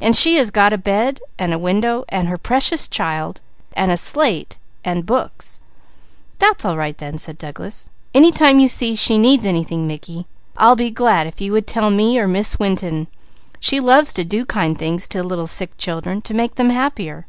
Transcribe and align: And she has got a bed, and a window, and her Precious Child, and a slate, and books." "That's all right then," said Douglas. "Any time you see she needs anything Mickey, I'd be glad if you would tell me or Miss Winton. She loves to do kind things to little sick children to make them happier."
And 0.00 0.16
she 0.16 0.36
has 0.36 0.50
got 0.50 0.72
a 0.72 0.78
bed, 0.78 1.20
and 1.38 1.52
a 1.52 1.58
window, 1.58 2.06
and 2.08 2.26
her 2.28 2.38
Precious 2.38 2.88
Child, 2.88 3.42
and 3.74 3.92
a 3.92 3.98
slate, 3.98 4.56
and 4.82 5.04
books." 5.04 5.60
"That's 6.38 6.64
all 6.64 6.78
right 6.78 6.96
then," 6.96 7.18
said 7.18 7.36
Douglas. 7.36 7.90
"Any 8.14 8.32
time 8.32 8.60
you 8.60 8.68
see 8.68 8.96
she 8.96 9.18
needs 9.18 9.44
anything 9.44 9.86
Mickey, 9.86 10.26
I'd 10.56 10.78
be 10.78 10.90
glad 10.90 11.26
if 11.26 11.42
you 11.42 11.52
would 11.52 11.66
tell 11.66 11.90
me 11.90 12.18
or 12.18 12.26
Miss 12.26 12.58
Winton. 12.58 13.08
She 13.60 13.78
loves 13.78 14.10
to 14.14 14.24
do 14.24 14.46
kind 14.46 14.78
things 14.78 15.06
to 15.08 15.22
little 15.22 15.46
sick 15.46 15.76
children 15.76 16.22
to 16.22 16.32
make 16.32 16.54
them 16.54 16.70
happier." 16.70 17.26